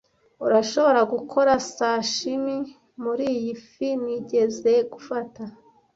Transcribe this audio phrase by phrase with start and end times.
[0.45, 2.55] Urashobora gukora sashimi
[3.03, 5.41] muriyi fi nigeze gufata?